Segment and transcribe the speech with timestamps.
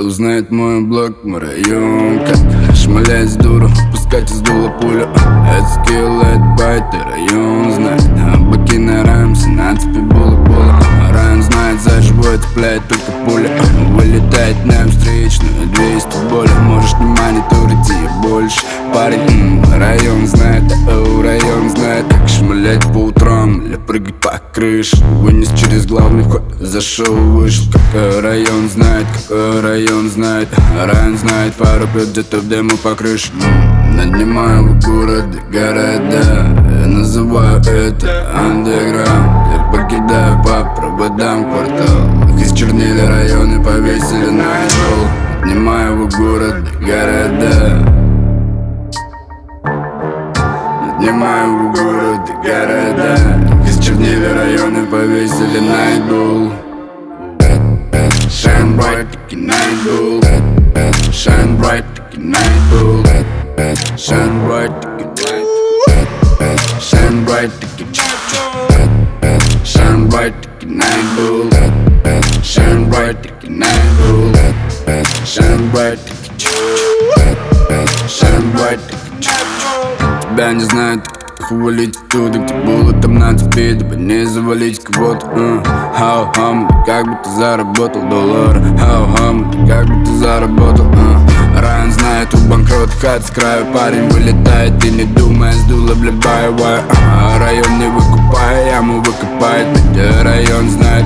[0.00, 5.08] знает мой блок, мой район Как шмалять с дуру, пускать из дула пулю?
[5.48, 7.72] Это скилл, это байт, и район.
[7.72, 10.81] Знает Баки на рам, 17 было было
[11.72, 13.50] Район знает, за живой цепляет только пуля.
[13.92, 16.50] Вылетает на встречную, 200 боли.
[16.62, 18.60] Можешь не мониторить ее больше.
[18.92, 25.48] Парень, район знает, о, район знает Как шмалять по утрам или прыгать по крыше Вынес
[25.58, 27.72] через главный вход, зашел, вышел.
[27.72, 30.48] Как район знает, как район знает.
[30.78, 33.32] Район знает, пару пьет где-то в демо по крыше
[33.92, 36.62] Нанимаю в городе, города.
[36.80, 39.08] Я называю это андеграунд.
[39.52, 40.21] Я покидаю
[40.92, 42.38] проводам квартал.
[42.38, 45.08] Их исчернили районы, повесили на пол
[45.40, 47.88] Поднимаю в городе, города.
[50.80, 53.16] Поднимаю в городе, города.
[53.64, 56.52] Их исчернили районы, повесили на идол
[58.28, 60.20] Shine bright, таки на идол
[61.10, 63.04] Shine bright, таки на идол
[63.96, 65.04] Shine bright, таки
[66.80, 67.84] Shine bright, таки
[69.64, 71.50] Shine bright, на идол
[72.42, 74.32] Shine bright, на идол
[75.24, 76.46] Shine bright, таки
[78.06, 78.80] Shine bright,
[80.32, 81.06] Тебя не знают,
[81.38, 85.26] как увалить оттуда, где было там на тебе, дабы не завалить кого-то.
[85.26, 91.60] How hum, как бы ты заработал доллар How hum, как бы ты заработал uh.
[91.60, 96.80] Райан знает, у банкрот хат с краю Парень вылетает и не думая, сдуло бля боевая
[96.80, 97.38] uh.
[97.38, 97.88] Район не
[98.32, 101.04] выкупая, яму выкопает Ведь район знает,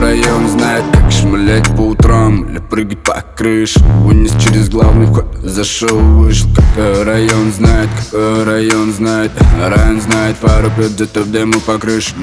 [0.00, 5.98] район знает Как шмалять по утрам или прыгать по крыше Вынес через главный вход, зашел,
[5.98, 6.48] вышел.
[6.54, 9.32] Как район знает, как район знает.
[9.60, 12.14] Район знает, пару пьет где-то в демо по крыше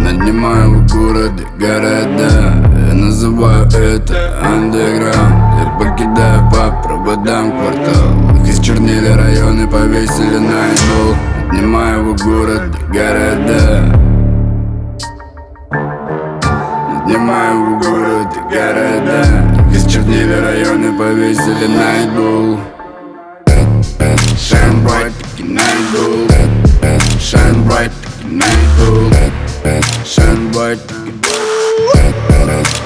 [0.00, 5.52] Нанимаю в городе города Я называю это андеграунд.
[5.58, 8.42] Я покидаю по проводам квартал.
[8.42, 13.92] Их исчернили районы, повесили на идол Поднимаю в городе города.
[16.88, 19.22] Поднимаю в городе города.
[19.70, 22.58] Их исчернили районы, повесили на идол
[24.34, 26.26] Shine bright, идол
[27.20, 27.92] Shine bright,
[28.24, 29.10] идол
[30.06, 30.80] Shine bright,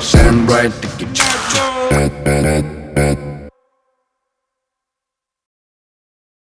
[0.01, 0.73] Shine bright,